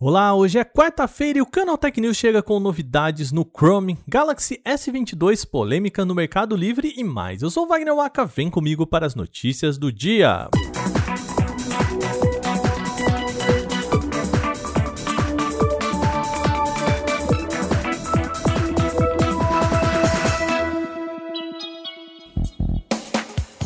[0.00, 4.62] Olá, hoje é quarta-feira e o Canal Tech News chega com novidades no Chrome, Galaxy
[4.64, 7.42] S22, polêmica no Mercado Livre e mais.
[7.42, 10.48] Eu sou Wagner Waka, vem comigo para as notícias do dia.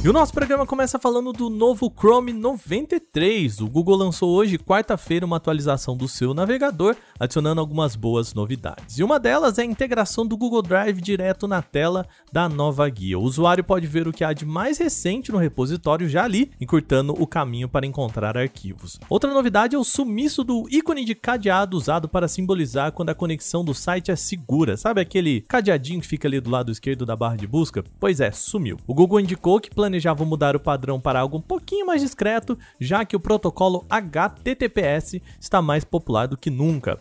[0.04, 3.60] E o nosso programa começa falando do novo Chrome 93.
[3.60, 8.98] O Google lançou hoje, quarta-feira, uma atualização do seu navegador, adicionando algumas boas novidades.
[8.98, 13.16] E uma delas é a integração do Google Drive direto na tela da nova guia.
[13.16, 17.14] O usuário pode ver o que há de mais recente no repositório já ali, encurtando
[17.16, 18.98] o caminho para encontrar arquivos.
[19.08, 23.64] Outra novidade é o sumiço do ícone de cadeado usado para simbolizar quando a conexão
[23.64, 24.76] do site é segura.
[24.76, 27.84] Sabe aquele cadeadinho que fica ali do lado esquerdo da barra de busca?
[28.00, 28.78] Pois é, sumiu.
[28.84, 33.04] O Google indicou que planejavam mudar o padrão para algo um pouquinho mais discreto, já
[33.04, 36.98] que o protocolo HTTPS está mais popular do que nunca.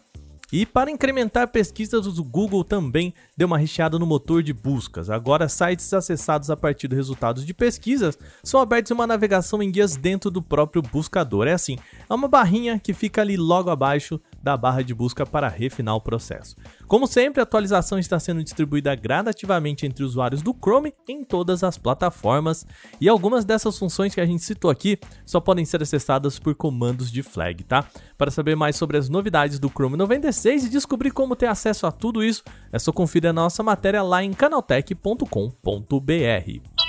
[0.51, 5.09] E para incrementar pesquisas, o Google também deu uma recheada no motor de buscas.
[5.09, 9.71] Agora, sites acessados a partir dos resultados de pesquisas são abertos em uma navegação em
[9.71, 11.47] guias dentro do próprio buscador.
[11.47, 11.77] É assim,
[12.09, 16.01] é uma barrinha que fica ali logo abaixo da barra de busca para refinar o
[16.01, 16.55] processo.
[16.87, 21.77] Como sempre, a atualização está sendo distribuída gradativamente entre usuários do Chrome em todas as
[21.77, 22.65] plataformas,
[22.99, 27.11] e algumas dessas funções que a gente citou aqui só podem ser acessadas por comandos
[27.11, 27.85] de flag, tá?
[28.17, 31.91] Para saber mais sobre as novidades do Chrome 96 e descobrir como ter acesso a
[31.91, 36.80] tudo isso, é só conferir a nossa matéria lá em canaltech.com.br.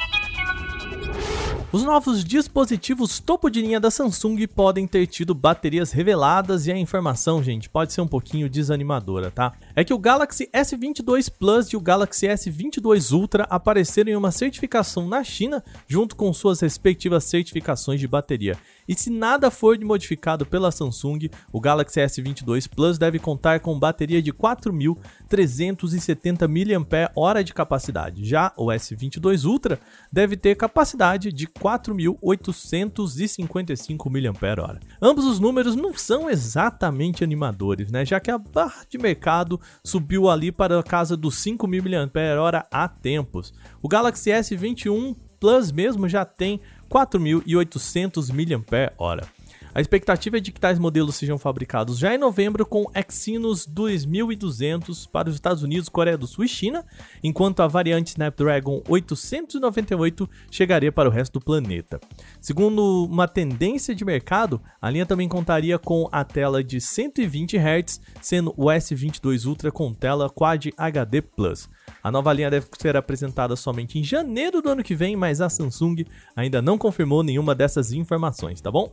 [1.72, 6.76] Os novos dispositivos topo de linha da Samsung podem ter tido baterias reveladas e a
[6.76, 9.54] informação, gente, pode ser um pouquinho desanimadora, tá?
[9.74, 15.08] É que o Galaxy S22 Plus e o Galaxy S22 Ultra apareceram em uma certificação
[15.08, 18.58] na China junto com suas respectivas certificações de bateria.
[18.88, 24.20] E se nada for modificado pela Samsung, o Galaxy S22 Plus deve contar com bateria
[24.22, 28.24] de 4.370 mAh de capacidade.
[28.24, 29.78] Já o S22 Ultra
[30.10, 34.80] deve ter capacidade de 4.855 mAh.
[35.00, 38.04] Ambos os números não são exatamente animadores, né?
[38.04, 42.86] Já que a barra de mercado subiu ali para a casa dos 5.000 mAh há
[42.88, 43.54] tempos.
[43.80, 46.60] O Galaxy S21 Plus mesmo já tem
[46.92, 49.26] 4.800 mAh.
[49.74, 55.06] A expectativa é de que tais modelos sejam fabricados já em novembro com Exynos 2200
[55.06, 56.84] para os Estados Unidos, Coreia do Sul e China,
[57.24, 61.98] enquanto a variante Snapdragon 898 chegaria para o resto do planeta.
[62.38, 68.02] Segundo uma tendência de mercado, a linha também contaria com a tela de 120 Hz,
[68.20, 71.70] sendo o S22 Ultra com tela Quad HD Plus.
[72.02, 75.48] A nova linha deve ser apresentada somente em janeiro do ano que vem, mas a
[75.48, 76.04] Samsung
[76.34, 78.92] ainda não confirmou nenhuma dessas informações, tá bom?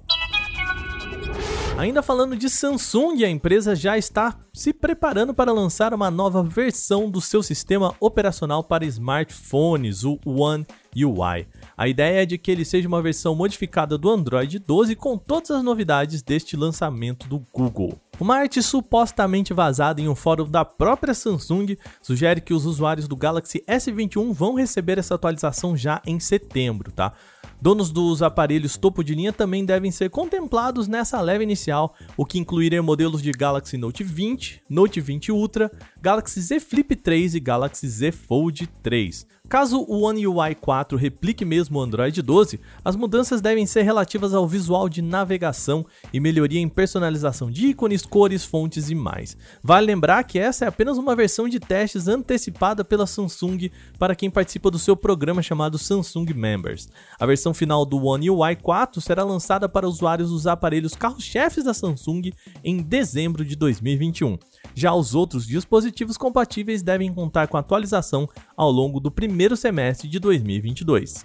[1.80, 7.10] Ainda falando de Samsung, a empresa já está se preparando para lançar uma nova versão
[7.10, 11.48] do seu sistema operacional para smartphones, o One UI.
[11.78, 15.52] A ideia é de que ele seja uma versão modificada do Android 12 com todas
[15.52, 17.98] as novidades deste lançamento do Google.
[18.20, 23.16] Uma arte supostamente vazada em um fórum da própria Samsung sugere que os usuários do
[23.16, 27.14] Galaxy S21 vão receber essa atualização já em setembro, tá?
[27.62, 32.40] Donos dos aparelhos topo de linha também devem ser contemplados nessa leva inicial, o que
[32.40, 35.70] incluiria modelos de Galaxy Note 20, Note 20 Ultra,
[36.02, 39.28] Galaxy Z Flip 3 e Galaxy Z Fold 3.
[39.50, 44.32] Caso o One UI 4 replique mesmo o Android 12, as mudanças devem ser relativas
[44.32, 45.84] ao visual de navegação
[46.14, 49.36] e melhoria em personalização de ícones, cores, fontes e mais.
[49.64, 54.30] Vale lembrar que essa é apenas uma versão de testes antecipada pela Samsung para quem
[54.30, 56.88] participa do seu programa chamado Samsung Members.
[57.20, 61.74] A versão final do One UI 4 será lançada para usuários dos aparelhos carro-chefes da
[61.74, 62.32] Samsung
[62.64, 64.38] em dezembro de 2021.
[64.76, 70.20] Já os outros dispositivos compatíveis devem contar com atualização ao longo do primeiro semestre de
[70.20, 71.22] 2022.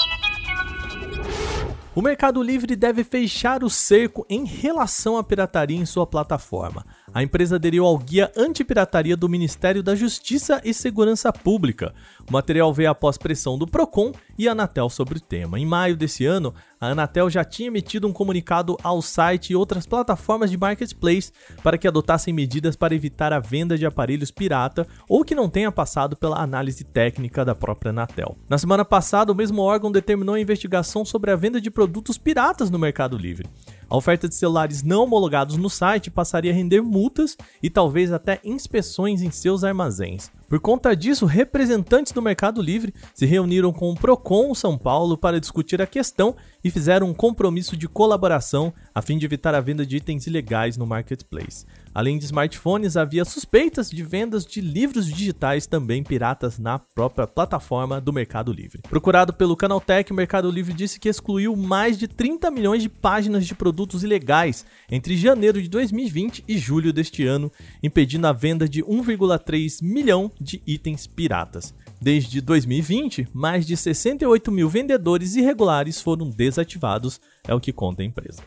[1.96, 6.84] O Mercado Livre deve fechar o cerco em relação à pirataria em sua plataforma.
[7.14, 11.94] A empresa aderiu ao Guia Antipirataria do Ministério da Justiça e Segurança Pública.
[12.28, 15.56] O material veio após pressão do Procon e Anatel sobre o tema.
[15.56, 16.52] Em maio desse ano,
[16.84, 21.32] a Anatel já tinha emitido um comunicado ao site e outras plataformas de marketplace
[21.62, 25.72] para que adotassem medidas para evitar a venda de aparelhos pirata ou que não tenha
[25.72, 28.36] passado pela análise técnica da própria Anatel.
[28.48, 32.70] Na semana passada, o mesmo órgão determinou a investigação sobre a venda de produtos piratas
[32.70, 33.48] no Mercado Livre.
[33.94, 38.40] A oferta de celulares não homologados no site passaria a render multas e talvez até
[38.42, 40.32] inspeções em seus armazéns.
[40.48, 45.38] Por conta disso, representantes do Mercado Livre se reuniram com o Procon São Paulo para
[45.38, 49.86] discutir a questão e fizeram um compromisso de colaboração a fim de evitar a venda
[49.86, 51.64] de itens ilegais no marketplace.
[51.94, 58.00] Além de smartphones, havia suspeitas de vendas de livros digitais também piratas na própria plataforma
[58.00, 58.82] do Mercado Livre.
[58.82, 63.46] Procurado pelo Canaltech, o Mercado Livre disse que excluiu mais de 30 milhões de páginas
[63.46, 68.82] de produtos ilegais entre janeiro de 2020 e julho deste ano, impedindo a venda de
[68.82, 71.72] 1,3 milhão de itens piratas.
[72.00, 78.04] Desde 2020, mais de 68 mil vendedores irregulares foram desativados, é o que conta a
[78.04, 78.42] empresa.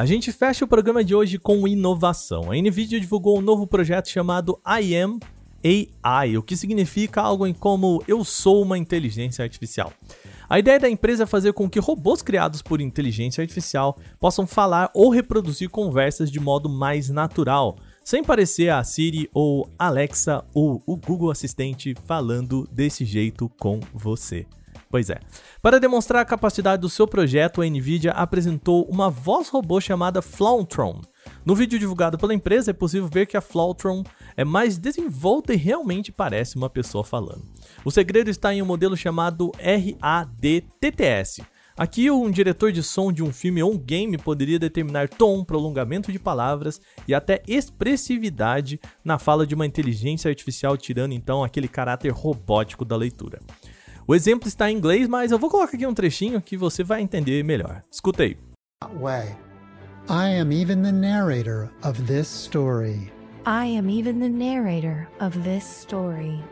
[0.00, 2.50] A gente fecha o programa de hoje com inovação.
[2.50, 5.20] A Nvidia divulgou um novo projeto chamado I Am
[6.02, 9.92] AI, o que significa algo em como eu sou uma inteligência artificial.
[10.48, 14.90] A ideia da empresa é fazer com que robôs criados por inteligência artificial possam falar
[14.94, 20.96] ou reproduzir conversas de modo mais natural, sem parecer a Siri ou Alexa ou o
[20.96, 24.46] Google Assistente falando desse jeito com você.
[24.90, 25.20] Pois é.
[25.62, 31.00] Para demonstrar a capacidade do seu projeto, a Nvidia apresentou uma voz robô chamada Flautron.
[31.46, 34.02] No vídeo divulgado pela empresa, é possível ver que a Flautron
[34.36, 37.46] é mais desenvolta e realmente parece uma pessoa falando.
[37.84, 39.52] O segredo está em um modelo chamado
[40.02, 41.42] RADTTS.
[41.76, 46.10] Aqui, um diretor de som de um filme ou um game poderia determinar tom, prolongamento
[46.10, 52.10] de palavras e até expressividade na fala de uma inteligência artificial, tirando então aquele caráter
[52.10, 53.40] robótico da leitura.
[54.10, 57.00] O exemplo está em inglês, mas eu vou colocar aqui um trechinho que você vai
[57.00, 57.84] entender melhor.
[57.88, 58.36] Escuta aí.
[59.00, 59.36] Way.
[60.08, 63.12] I am even the narrator of this story.
[63.46, 66.42] I am even the narrator of this story.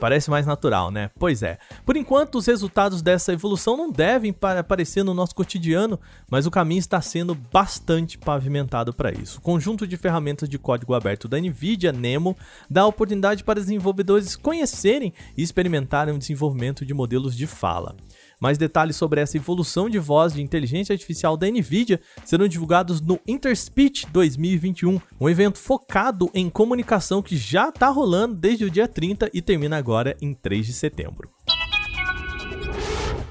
[0.00, 1.10] Parece mais natural, né?
[1.18, 1.58] Pois é.
[1.84, 5.98] Por enquanto, os resultados dessa evolução não devem aparecer no nosso cotidiano,
[6.30, 9.38] mas o caminho está sendo bastante pavimentado para isso.
[9.38, 12.36] O conjunto de ferramentas de código aberto da NVIDIA Nemo
[12.68, 17.94] dá oportunidade para desenvolvedores conhecerem e experimentarem o desenvolvimento de modelos de fala.
[18.40, 23.20] Mais detalhes sobre essa evolução de voz de inteligência artificial da Nvidia serão divulgados no
[23.28, 29.30] Interspeech 2021, um evento focado em comunicação que já está rolando desde o dia 30
[29.34, 31.28] e termina agora em 3 de setembro.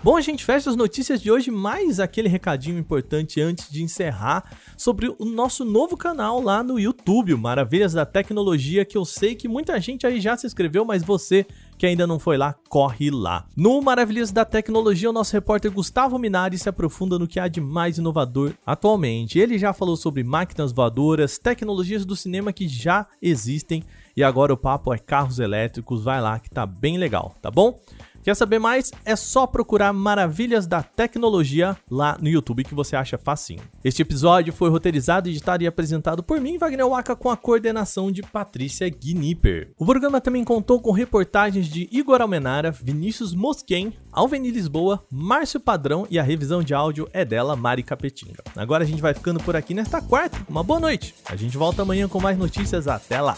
[0.01, 4.55] Bom, a gente fecha as notícias de hoje, mais aquele recadinho importante antes de encerrar
[4.77, 9.47] sobre o nosso novo canal lá no YouTube, Maravilhas da Tecnologia, que eu sei que
[9.47, 11.45] muita gente aí já se inscreveu, mas você
[11.77, 13.45] que ainda não foi lá, corre lá.
[13.55, 17.59] No Maravilhas da Tecnologia, o nosso repórter Gustavo Minari se aprofunda no que há de
[17.59, 19.39] mais inovador atualmente.
[19.39, 23.83] Ele já falou sobre máquinas voadoras, tecnologias do cinema que já existem
[24.19, 26.03] e agora o papo é carros elétricos.
[26.03, 27.79] Vai lá que tá bem legal, tá bom?
[28.21, 28.91] Quer saber mais?
[29.05, 33.61] É só procurar Maravilhas da Tecnologia lá no YouTube que você acha facinho.
[33.81, 38.21] Este episódio foi roteirizado, editado e apresentado por mim, Wagner Waka, com a coordenação de
[38.21, 39.71] Patrícia Gnipper.
[39.77, 46.05] O programa também contou com reportagens de Igor Almenara, Vinícius Mosquen, Alveni Lisboa, Márcio Padrão
[46.09, 48.43] e a revisão de áudio é dela, Mari Capetinga.
[48.53, 50.37] Agora a gente vai ficando por aqui nesta quarta.
[50.49, 51.15] Uma boa noite.
[51.25, 52.85] A gente volta amanhã com mais notícias.
[52.85, 53.37] Até lá.